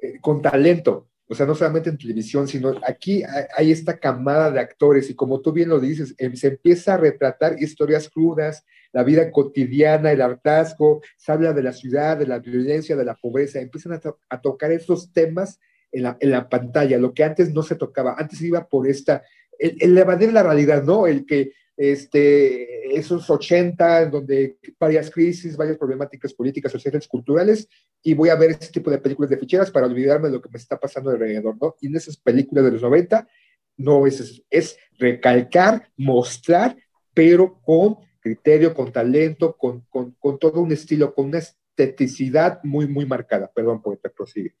[0.00, 1.09] eh, con talento.
[1.30, 3.22] O sea, no solamente en televisión, sino aquí
[3.56, 6.96] hay esta camada de actores y como tú bien lo dices, em, se empieza a
[6.96, 12.40] retratar historias crudas, la vida cotidiana, el hartazgo, se habla de la ciudad, de la
[12.40, 15.60] violencia, de la pobreza, empiezan a, tocar esos temas
[15.92, 19.22] en la, en la, pantalla, lo que antes no se tocaba, antes iba por esta,
[19.56, 21.06] el, el evadir la realidad, ¿no?
[21.06, 27.68] El que este, esos 80, en donde varias crisis, varias problemáticas políticas, sociales, culturales,
[28.02, 30.48] y voy a ver ese tipo de películas de ficheras para olvidarme de lo que
[30.48, 31.76] me está pasando alrededor, ¿no?
[31.80, 33.28] Y en esas películas de los 90,
[33.76, 36.76] no es eso, es recalcar, mostrar,
[37.14, 42.86] pero con criterio, con talento, con, con, con todo un estilo, con una esteticidad muy,
[42.86, 43.50] muy marcada.
[43.54, 44.54] Perdón, poeta, prosigue.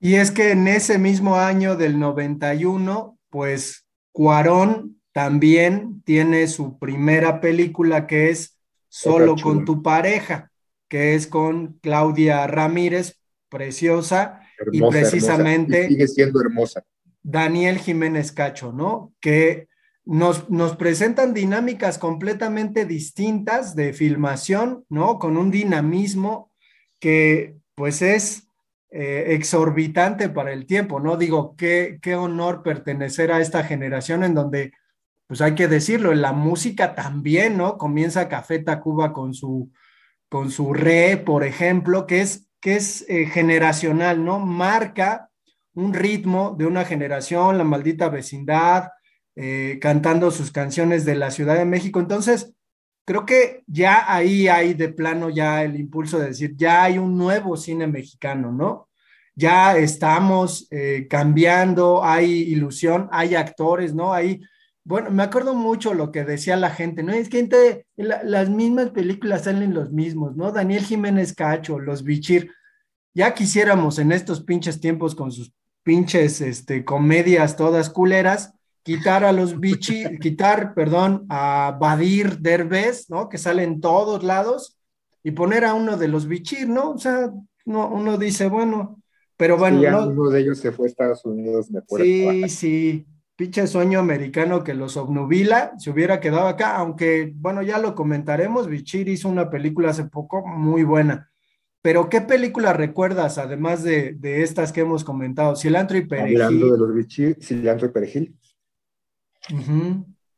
[0.00, 7.40] Y es que en ese mismo año del 91, pues Cuarón también tiene su primera
[7.40, 10.52] película que es Solo con tu pareja,
[10.88, 15.88] que es con Claudia Ramírez, preciosa, y precisamente...
[15.88, 16.84] sigue siendo hermosa.
[17.20, 19.12] Daniel Jiménez Cacho, ¿no?
[19.20, 19.66] Que
[20.04, 25.18] nos, nos, presentan dinámicas completamente distintas de filmación, ¿no?
[25.18, 26.52] Con un dinamismo
[27.00, 28.46] que pues es
[28.90, 31.16] eh, exorbitante para el tiempo, ¿no?
[31.16, 34.72] Digo, qué, qué honor pertenecer a esta generación en donde,
[35.26, 37.78] pues hay que decirlo, en la música también, ¿no?
[37.78, 39.72] Comienza Café Tacuba con su,
[40.28, 44.38] con su re, por ejemplo, que es, que es eh, generacional, ¿no?
[44.38, 45.30] Marca
[45.74, 48.90] un ritmo de una generación, la maldita vecindad,
[49.36, 51.98] eh, cantando sus canciones de la Ciudad de México.
[52.00, 52.54] Entonces,
[53.04, 57.16] creo que ya ahí hay de plano ya el impulso de decir, ya hay un
[57.18, 58.88] nuevo cine mexicano, ¿no?
[59.34, 64.12] Ya estamos eh, cambiando, hay ilusión, hay actores, ¿no?
[64.12, 64.40] Hay,
[64.84, 67.12] bueno, me acuerdo mucho lo que decía la gente, ¿no?
[67.12, 70.52] Es que las mismas películas salen los mismos, ¿no?
[70.52, 72.50] Daniel Jiménez Cacho, los Bichir,
[73.14, 79.32] ya quisiéramos en estos pinches tiempos con sus pinches este, comedias todas culeras, quitar a
[79.32, 83.28] los bichi, quitar, perdón, a Badir Derbez, ¿no?
[83.28, 84.78] Que sale en todos lados
[85.22, 86.90] y poner a uno de los bichir, ¿no?
[86.92, 87.32] O sea,
[87.64, 89.00] no, uno dice, bueno,
[89.36, 89.80] pero bueno.
[89.90, 92.04] no, uno de ellos se fue a Estados Unidos, me acuerdo.
[92.04, 97.78] Sí, sí, pinche sueño americano que los obnubila, se hubiera quedado acá, aunque, bueno, ya
[97.78, 101.30] lo comentaremos, Bichir hizo una película hace poco muy buena.
[101.82, 105.54] Pero, ¿qué película recuerdas, además de, de estas que hemos comentado?
[105.54, 106.40] Cilantro y Perejil.
[106.40, 108.34] Hablando de los Bichir, Cilantro y Perejil.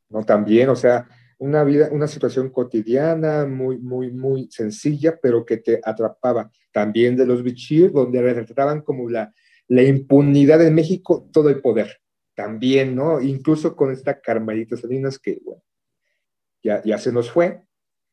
[0.09, 0.23] ¿no?
[0.23, 1.07] También, o sea,
[1.37, 6.51] una vida, una situación cotidiana, muy, muy, muy sencilla, pero que te atrapaba.
[6.71, 9.33] También de los bichir, donde retrataban como la,
[9.67, 11.99] la impunidad en México, todo el poder.
[12.37, 13.19] También, ¿no?
[13.19, 15.63] Incluso con esta Carmelita Salinas, que, bueno,
[16.61, 17.63] ya, ya se nos fue,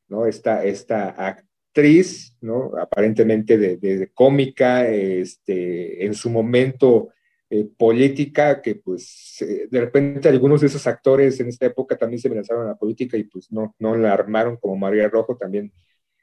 [0.09, 0.25] ¿no?
[0.25, 2.73] Esta, esta actriz, ¿no?
[2.81, 7.11] Aparentemente de, de cómica, este, en su momento
[7.51, 12.19] eh, política que pues eh, de repente algunos de esos actores en esta época también
[12.19, 15.71] se lanzaron a la política y pues no, no la armaron como María Rojo también,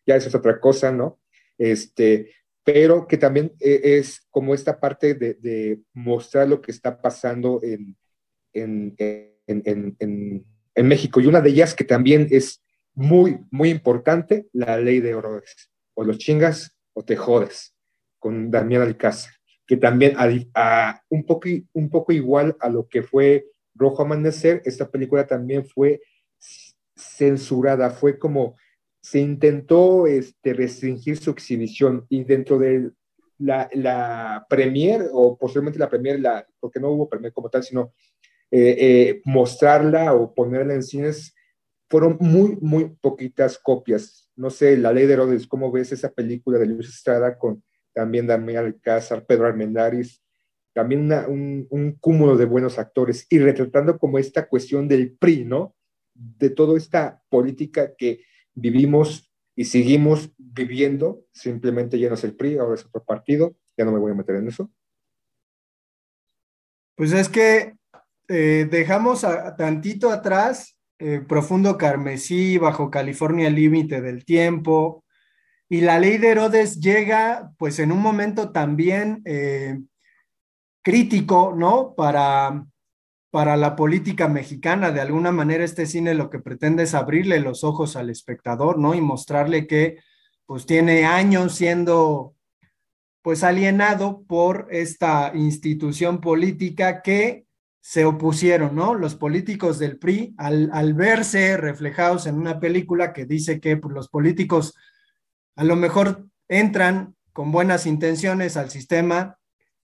[0.03, 1.19] ya eso es otra cosa, ¿no?
[1.59, 2.31] Este,
[2.63, 7.59] pero que también eh, es como esta parte de, de, mostrar lo que está pasando
[7.63, 7.97] en,
[8.53, 10.45] en, en,
[10.75, 11.19] en, México.
[11.19, 15.69] Y una de ellas que también es muy, muy importante, la ley de Orodes.
[15.93, 17.73] O los chingas o te jodes,
[18.19, 19.33] con Damián Alcázar
[19.71, 20.15] que también
[20.53, 25.65] a, un, poco, un poco igual a lo que fue Rojo Amanecer, esta película también
[25.65, 26.01] fue
[26.93, 28.57] censurada, fue como
[29.01, 32.91] se intentó este, restringir su exhibición y dentro de
[33.39, 37.93] la, la premier o posiblemente la premier, la, porque no hubo premier como tal, sino
[38.51, 41.33] eh, eh, mostrarla o ponerla en cines,
[41.89, 44.29] fueron muy, muy poquitas copias.
[44.35, 48.27] No sé, La Ley de Herodes, ¿cómo ves esa película de Luis Estrada con también
[48.27, 50.21] Damián Alcázar, Pedro Armendáriz,
[50.73, 55.75] también un, un, cúmulo de buenos actores y retratando como esta cuestión del PRI, ¿no?
[56.13, 62.85] De toda esta política que vivimos y seguimos viviendo, simplemente ya el PRI, ahora es
[62.85, 64.71] otro partido, ya no me voy a meter en eso.
[66.95, 67.73] Pues es que
[68.27, 75.03] eh, dejamos a, tantito atrás eh, Profundo Carmesí, Bajo California Límite del Tiempo,
[75.67, 79.79] y la ley de Herodes llega pues en un momento también eh,
[80.83, 81.93] crítico, ¿no?
[81.95, 82.65] Para,
[83.31, 84.91] para la política mexicana.
[84.91, 88.93] De alguna manera este cine lo que pretende es abrirle los ojos al espectador, ¿no?
[88.93, 89.99] Y mostrarle que
[90.45, 92.35] pues tiene años siendo
[93.23, 97.45] pues alienado por esta institución política que
[97.79, 98.93] se opusieron, ¿no?
[98.93, 103.93] Los políticos del PRI, al, al verse reflejados en una película que dice que pues,
[103.93, 104.75] los políticos
[105.55, 109.37] a lo mejor entran con buenas intenciones al sistema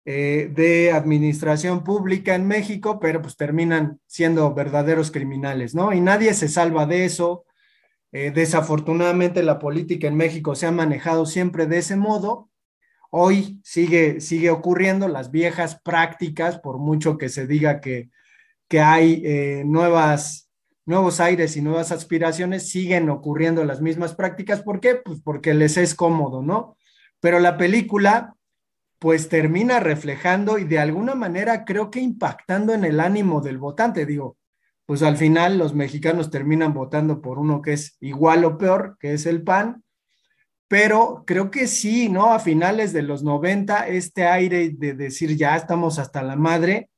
[0.09, 5.91] eh, de administración pública en México, pero pues terminan siendo verdaderos criminales, ¿no?
[5.91, 7.43] Y nadie se salva de eso.
[8.13, 12.49] Eh, desafortunadamente la política en México se ha manejado siempre de ese modo.
[13.09, 18.09] Hoy sigue, sigue ocurriendo las viejas prácticas, por mucho que se diga que,
[18.69, 20.49] que hay eh, nuevas
[20.85, 24.61] nuevos aires y nuevas aspiraciones, siguen ocurriendo las mismas prácticas.
[24.61, 24.95] ¿Por qué?
[24.95, 26.77] Pues porque les es cómodo, ¿no?
[27.19, 28.37] Pero la película,
[28.99, 34.05] pues termina reflejando y de alguna manera creo que impactando en el ánimo del votante.
[34.05, 34.38] Digo,
[34.86, 39.13] pues al final los mexicanos terminan votando por uno que es igual o peor, que
[39.13, 39.83] es el PAN,
[40.67, 42.33] pero creo que sí, ¿no?
[42.33, 46.89] A finales de los 90, este aire de decir ya estamos hasta la madre,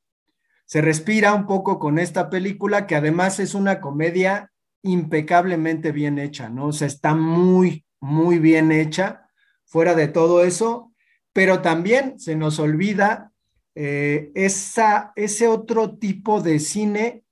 [0.66, 6.48] se respira un poco con esta película que además es una comedia impecablemente bien hecha,
[6.48, 6.68] ¿no?
[6.68, 9.28] O sea, está muy, muy bien hecha,
[9.64, 10.89] fuera de todo eso,
[11.32, 13.32] pero también se nos olvida
[13.74, 17.24] eh, esa, ese otro tipo de cine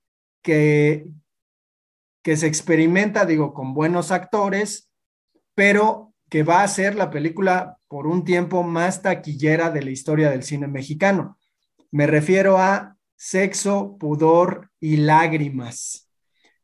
[0.43, 1.07] que,
[2.23, 4.89] que se experimenta, digo, con buenos actores,
[5.55, 10.31] pero que va a ser la película por un tiempo más taquillera de la historia
[10.31, 11.39] del cine mexicano.
[11.91, 16.09] Me refiero a Sexo, Pudor y Lágrimas,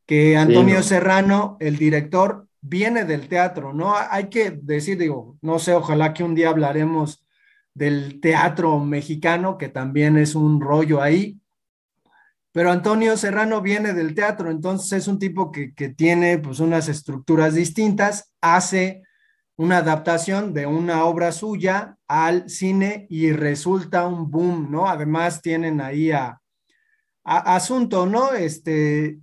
[0.05, 3.95] que Antonio Serrano, el director, viene del teatro, ¿no?
[3.95, 7.24] Hay que decir, digo, no sé, ojalá que un día hablaremos
[7.75, 11.39] del teatro mexicano, que también es un rollo ahí,
[12.55, 17.53] pero Antonio Serrano viene del teatro, entonces es un tipo que, tiene pues unas estructuras
[17.53, 19.03] distintas, hace
[19.57, 24.87] una adaptación de una obra suya al cine y resulta un boom, ¿no?
[24.87, 26.41] Además tienen ahí a,
[27.25, 28.31] asunto, ¿no?
[28.31, 29.19] Este,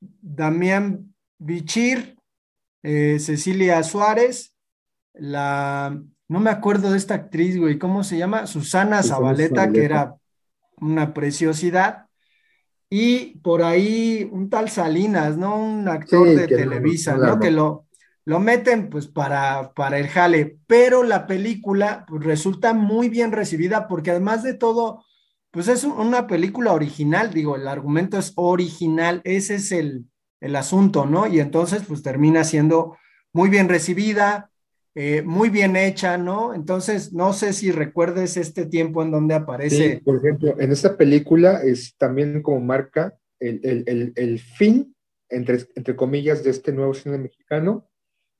[0.00, 2.16] Damián Bichir,
[2.82, 4.56] eh, Cecilia Suárez,
[5.12, 6.02] la,
[6.34, 8.48] no me acuerdo de esta actriz, güey, ¿cómo se llama?
[8.48, 10.16] Susana Zabaleta, que era
[10.80, 12.06] una preciosidad
[12.90, 15.56] y por ahí un tal Salinas, ¿no?
[15.56, 17.38] Un actor de Televisa, ¿no?
[17.38, 17.86] Que lo,
[18.24, 23.86] lo meten pues para, para el jale, pero la película pues, resulta muy bien recibida
[23.86, 25.04] porque además de todo,
[25.52, 30.06] pues es una película original, digo, el argumento es original, ese es el,
[30.40, 31.28] el asunto, ¿no?
[31.28, 32.96] Y entonces pues termina siendo
[33.32, 34.50] muy bien recibida,
[34.94, 36.54] eh, muy bien hecha, ¿no?
[36.54, 39.94] Entonces, no sé si recuerdes este tiempo en donde aparece.
[39.94, 44.94] Sí, por ejemplo, en esta película es también como marca el, fin,
[45.28, 47.90] entre, entre comillas, de este nuevo cine mexicano,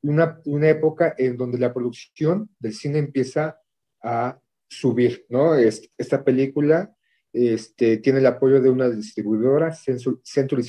[0.03, 3.59] una, una época en donde la producción del cine empieza
[4.03, 4.39] a
[4.69, 5.55] subir, ¿no?
[5.57, 6.95] esta película
[7.35, 10.63] este, tiene el apoyo de una distribuidora, Century,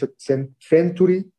[0.57, 1.31] Century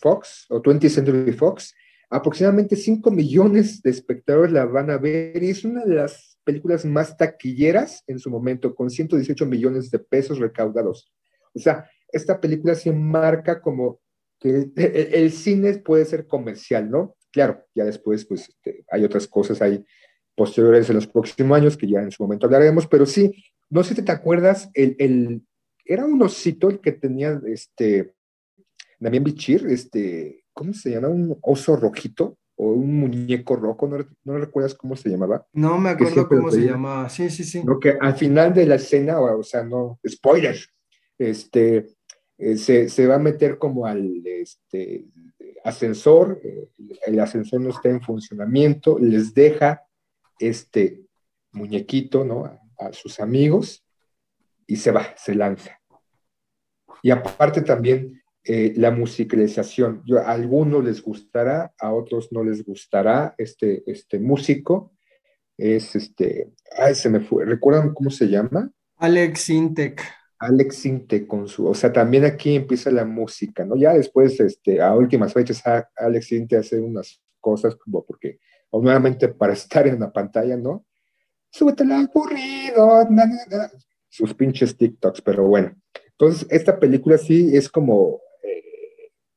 [0.00, 1.74] Fox o 20th Century Fox,
[2.10, 6.84] aproximadamente 5 millones de espectadores la van a ver y es una de las películas
[6.84, 11.12] más taquilleras en su momento, con 118 millones de pesos recaudados.
[11.54, 14.00] O sea, esta película se marca como
[14.38, 17.16] que el, cine puede ser comercial, ¿no?
[17.32, 19.84] Claro, ya después pues este, hay otras cosas ahí
[20.36, 23.32] posteriores en los próximos años que ya en su momento hablaremos, pero sí,
[23.70, 25.42] no sé si te acuerdas, el, el
[25.84, 28.14] era un osito el que tenía este
[28.98, 31.08] Damián Bichir, este, ¿cómo se llama?
[31.08, 33.86] Un oso rojito o un muñeco rojo,
[34.24, 35.46] ¿no, recuerdas cómo se llamaba?
[35.52, 37.62] No me acuerdo cómo se llamaba, sí, sí, sí.
[37.62, 40.56] Lo que al final de la escena, o, sea, no, spoiler,
[41.18, 41.88] este,
[42.38, 45.04] eh, se, va a meter como al este,
[45.62, 46.70] ascensor, eh,
[47.06, 49.82] el ascensor no está en funcionamiento, les deja
[50.38, 51.02] este
[51.52, 52.44] muñequito, ¿no?
[52.78, 53.84] a sus amigos
[54.66, 55.78] y se va, se lanza.
[57.02, 60.02] Y aparte también eh, la musicalización.
[60.06, 64.92] Yo, a algunos les gustará, a otros no les gustará este, este músico.
[65.58, 68.70] Es este, ay, se me fue, ¿recuerdan cómo se llama?
[68.98, 70.00] Alex Intec.
[70.38, 73.74] Alex Intec con su, o sea, también aquí empieza la música, ¿no?
[73.74, 75.60] Ya después, este, a últimas fechas,
[75.96, 78.38] Alex Intec hace unas cosas como porque,
[78.70, 80.86] o nuevamente para estar en la pantalla, ¿no?
[81.50, 83.08] Súbete al aburrido,
[84.08, 85.74] sus pinches TikToks, pero bueno.
[86.12, 88.20] Entonces, esta película sí es como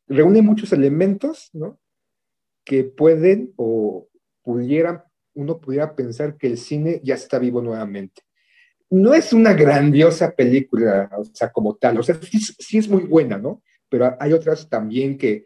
[0.10, 1.80] reúne muchos elementos, ¿no?
[2.65, 4.10] Que pueden o
[4.41, 5.04] pudieran,
[5.36, 8.24] uno pudiera pensar que el cine ya está vivo nuevamente.
[8.89, 12.19] No es una grandiosa película, o sea, como tal, o sea,
[12.60, 13.62] sí, es muy buena, ¿no?
[13.88, 15.45] Pero hay otras también que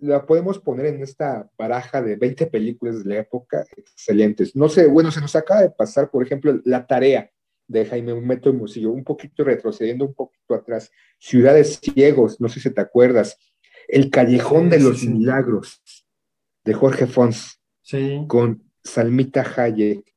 [0.00, 4.56] la podemos poner en esta baraja de 20 películas de la época excelentes.
[4.56, 7.30] No sé, bueno, se nos acaba de pasar, por ejemplo, La Tarea
[7.68, 10.90] de Jaime Meto y Musillo, un poquito retrocediendo un poquito atrás.
[11.18, 13.38] Ciudades Ciegos, no sé si te acuerdas,
[13.88, 15.82] el Callejón de los Milagros
[16.64, 17.60] de Jorge Fons
[18.26, 20.14] con Salmita Hayek.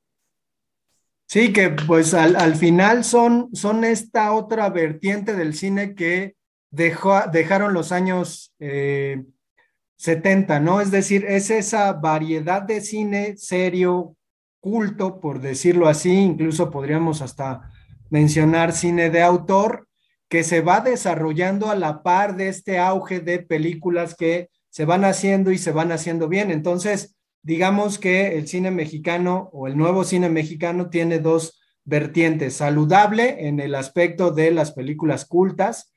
[1.26, 6.36] Sí, que pues al, final son, son esta otra vertiente del cine que
[6.72, 10.80] dejó, dejaron los años 70, eh, ¿no?
[10.80, 14.15] Es decir, es esa variedad de cine serio,
[14.61, 17.72] culto, por decirlo así, incluso podríamos hasta
[18.09, 19.86] mencionar cine de autor,
[20.30, 25.05] que se va desarrollando a la par de este auge de películas que se van
[25.05, 26.51] haciendo y se van haciendo bien.
[26.51, 33.47] Entonces, digamos que el cine mexicano o el nuevo cine mexicano tiene dos vertientes, saludable
[33.47, 35.95] en el aspecto de las películas cultas,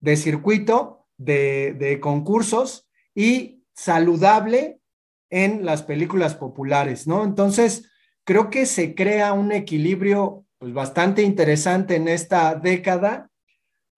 [0.00, 4.80] de circuito, de, concursos y saludable
[5.30, 7.24] en las películas populares, ¿no?
[7.24, 7.90] Entonces,
[8.24, 13.29] creo que se crea un equilibrio pues, bastante interesante en esta década,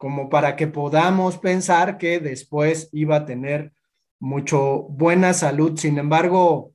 [0.02, 3.72] como para que podamos pensar que después iba a tener
[4.18, 5.78] mucho buena salud.
[5.78, 6.74] Sin embargo,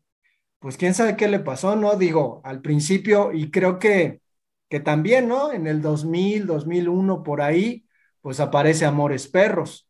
[0.60, 1.98] pues quién sabe qué le pasó, ¿no?
[1.98, 4.22] Digo, al principio, y creo que,
[4.70, 5.52] que también, ¿no?
[5.52, 7.86] En el 2000, 2001, por ahí,
[8.22, 9.90] pues aparece Amores Perros.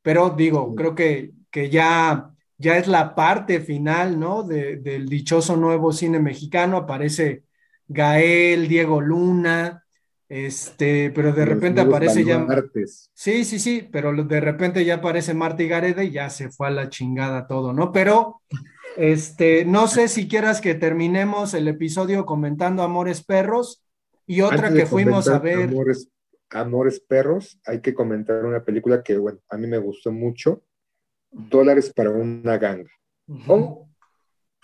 [0.00, 4.44] Pero digo, creo que, que ya ya es la parte final, ¿no?
[4.44, 7.44] del dichoso nuevo cine mexicano, aparece
[7.86, 9.84] Gael, Diego Luna,
[10.28, 12.46] este, pero de repente aparece ya...
[13.14, 16.68] Sí, sí, sí, pero de repente ya aparece Marta y Gareda y ya se fue
[16.68, 17.92] a la chingada todo, ¿no?
[17.92, 18.42] Pero,
[18.96, 23.82] este, no sé si quieras que terminemos el episodio comentando Amores Perros
[24.26, 25.68] y otra que fuimos a ver...
[25.70, 26.10] Amores,
[26.50, 30.62] Amores Perros, hay que comentar una película que, bueno, a mí me gustó mucho,
[31.30, 32.90] dólares para una ganga.
[33.46, 33.88] O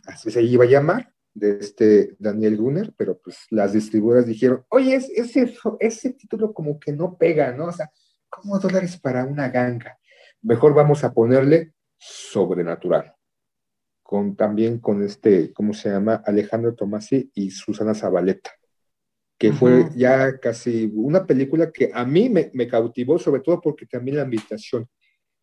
[0.06, 4.94] así se iba a llamar, de este Daniel Gunner, pero pues las distribuidoras dijeron, oye,
[4.94, 7.66] ese, ese título como que no pega, ¿no?
[7.66, 7.90] O sea,
[8.28, 9.98] ¿cómo dólares para una ganga?
[10.42, 13.14] Mejor vamos a ponerle sobrenatural.
[14.02, 16.22] Con, también con este, ¿cómo se llama?
[16.26, 18.50] Alejandro Tomasi y Susana Zabaleta,
[19.38, 23.86] que fue ya casi una película que a mí me, me cautivó, sobre todo porque
[23.86, 24.88] también la ambientación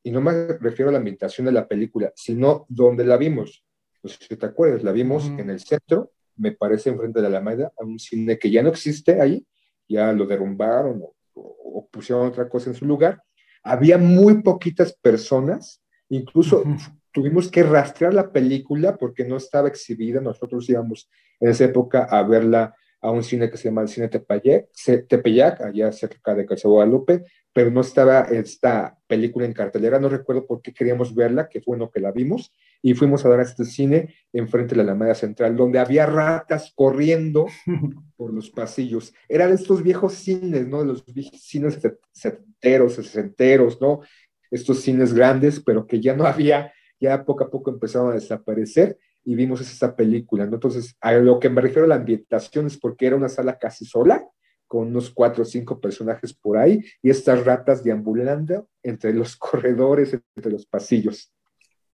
[0.04, 3.64] y no me refiero a la ambientación de la película, sino donde la vimos.
[4.04, 7.38] No sé si te acuerdas, la vimos en el centro, me parece enfrente de la
[7.38, 9.45] Alameda, a un cine que ya no existe ahí,
[9.88, 13.22] ya lo derrumbaron o, pusieron otra cosa en su lugar.
[13.64, 16.64] Había muy poquitas personas, incluso
[17.12, 22.24] tuvimos que rastrear la película porque no estaba exhibida, nosotros íbamos en esa época a
[22.24, 24.70] verla a un cine que se llama el Cine Tepeyac,
[25.08, 30.45] Tepeyac allá cerca de Casa Guadalupe, pero no estaba esta película en cartelera, no recuerdo
[30.45, 33.43] por qué queríamos verla, que fue bueno que la vimos, y fuimos a ver a
[33.43, 37.47] este cine enfrente de la Alameda Central, donde había ratas corriendo
[38.16, 39.14] por los pasillos.
[39.28, 40.80] Era de estos viejos cines, ¿no?
[40.80, 41.04] De los
[41.39, 41.80] cines
[42.12, 44.02] setenteros, sesenteros, ¿no?
[44.49, 48.97] Estos cines grandes, pero que ya no había, ya poco a poco empezaron a desaparecer,
[49.24, 50.55] y vimos esa película, ¿no?
[50.55, 53.86] Entonces, a lo que me refiero a la ambientación es porque era una sala casi
[53.86, 54.26] sola,
[54.67, 60.17] con unos cuatro o cinco personajes por ahí, y estas ratas deambulando entre los corredores,
[60.36, 61.34] entre los pasillos.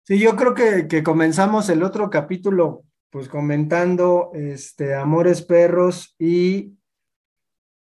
[0.06, 6.74] Sí, yo creo que, que comenzamos el otro capítulo, pues comentando este, Amores Perros y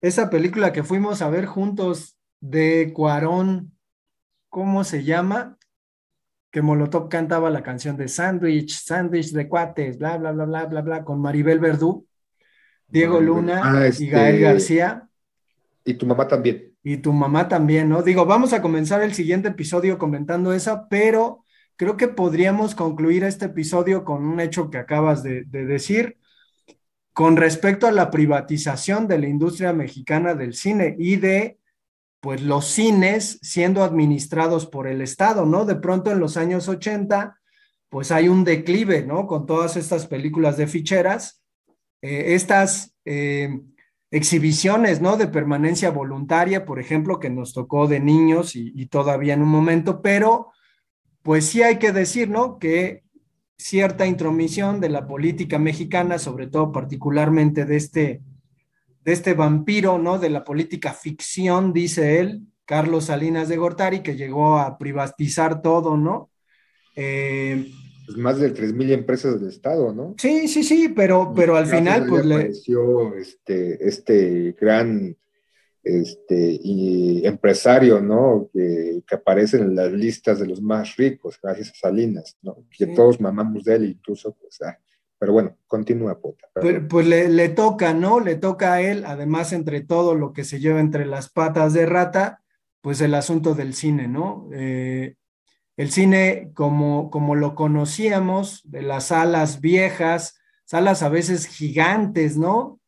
[0.02, 3.78] esa película que fuimos a ver juntos de Cuarón,
[4.50, 5.60] ¿cómo se llama?
[6.52, 10.82] Que Molotov cantaba la canción de Sandwich, Sandwich de cuates, bla, bla, bla, bla, bla,
[10.82, 12.06] bla, con Maribel Verdú,
[12.88, 15.10] Diego Luna ah, y Gael este, García.
[15.86, 16.74] Y tu mamá también.
[16.84, 18.04] Y tu mamá también, ¿no?
[18.04, 21.46] Digo, vamos a comenzar el siguiente episodio comentando esa, pero
[21.78, 26.18] creo que podríamos concluir este episodio con un hecho que acabas de, de decir
[27.14, 31.60] con respecto a la privatización de la industria mexicana del cine y de
[32.22, 35.66] pues los cines siendo administrados por el Estado, ¿no?
[35.66, 37.38] De pronto en los años 80,
[37.90, 39.26] pues hay un declive, ¿no?
[39.26, 41.44] Con todas estas películas de ficheras,
[42.02, 43.60] eh, estas eh,
[44.12, 45.18] exhibiciones, ¿no?
[45.18, 49.50] De permanencia voluntaria, por ejemplo, que nos tocó de niños y, y todavía en un
[49.50, 50.52] momento, pero
[51.24, 52.60] pues sí hay que decir, ¿no?
[52.60, 53.04] Que
[53.58, 58.22] cierta intromisión de la política mexicana, sobre todo particularmente de este
[59.04, 60.20] de este vampiro, ¿no?
[60.20, 65.98] De la política ficción, dice él, Carlos Salinas de Gortari, que llegó a privatizar todo,
[65.98, 66.30] ¿no?
[66.96, 67.72] Eh,
[68.06, 70.16] pues más de 3.000 empresas del Estado, ¿no?
[70.18, 72.36] Sí, sí, sí, pero, pero al final, pues le...
[72.36, 75.16] Apareció este, este gran
[75.84, 78.50] este, y empresario, ¿no?
[78.54, 82.58] Que, que, aparece en las listas de los más ricos, gracias a Salinas, ¿no?
[82.78, 84.78] Que todos mamamos de él, incluso, pues, ah,
[85.22, 86.48] pero bueno, continúa, Pota.
[86.56, 88.20] Pues, pues le, toca, ¿no?
[88.20, 91.86] Le toca a él, además, entre todo lo que se lleva entre las patas de
[91.86, 92.42] rata,
[92.82, 94.50] pues el asunto del cine, ¿no?
[94.52, 95.18] Eh,
[95.78, 102.80] el cine, como, como lo conocíamos, de las salas viejas, salas a veces gigantes, ¿no?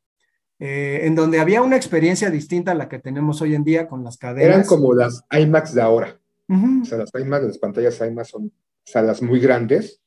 [0.58, 4.04] Eh, en donde había una experiencia distinta a la que tenemos hoy en día con
[4.04, 4.56] las cadenas.
[4.56, 6.20] Eran como las IMAX de ahora.
[6.50, 8.52] O sea, las IMAX, las pantallas IMAX son
[8.84, 10.02] salas muy grandes,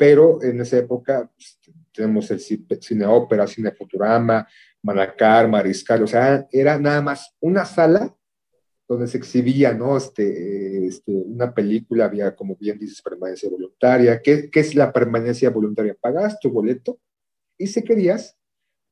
[0.00, 1.58] pero en esa época pues,
[1.92, 4.48] tenemos el cine ópera, cine Futurama,
[4.82, 8.16] Manacar, Mariscal, o sea, era nada más una sala
[8.88, 9.98] donde se exhibía, ¿no?
[9.98, 14.22] Este, este, una película, había, como bien dices, permanencia voluntaria.
[14.22, 15.94] ¿Qué, ¿Qué, es la permanencia voluntaria?
[16.00, 16.98] Pagas tu boleto
[17.58, 18.38] y si querías,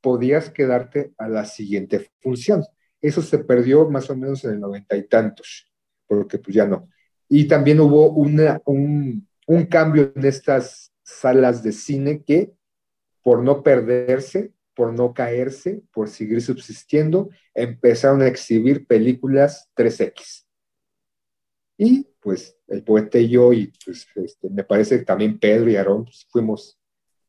[0.02, 2.66] podías quedarte a la siguiente función.
[3.00, 5.72] Eso se perdió más o menos en el noventa y tantos,
[6.06, 6.90] porque pues ya no.
[7.30, 12.52] Y también hubo una, un, un cambio en estas salas de cine que,
[13.22, 20.44] por no perderse, por no caerse, por seguir subsistiendo, empezaron a exhibir películas 3X.
[21.78, 25.76] Y pues el poeta y yo, y pues este, me parece que también Pedro y
[25.76, 26.78] Aarón, pues, fuimos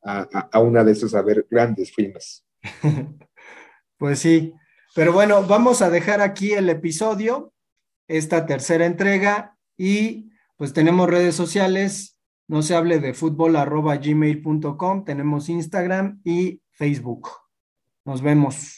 [0.03, 2.45] a, una de esos a ver grandes filmes.
[3.97, 4.53] pues sí,
[4.93, 7.53] pero bueno, vamos a dejar aquí el episodio,
[8.07, 12.18] esta tercera entrega, y pues tenemos redes sociales,
[12.49, 17.29] no se hable de fútbol arroba gmail.com, tenemos Instagram y Facebook.
[18.05, 18.75] Nos vemos.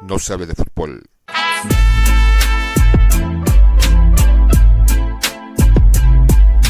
[0.00, 1.02] No se hable de fútbol.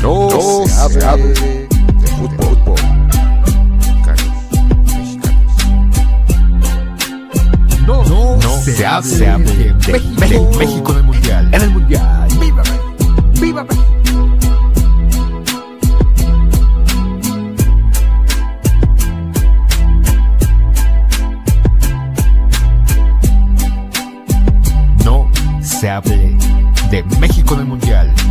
[0.02, 2.56] No, no se, hable se, hable de, de fútbol.
[2.56, 2.80] fútbol.
[7.86, 10.50] No, no, no se, se, hable, se hable de, de, México.
[10.50, 11.54] de México en el Mundial.
[11.54, 12.23] En el Mundial.
[25.84, 26.34] Se hable
[26.90, 28.23] de México en el Mundial.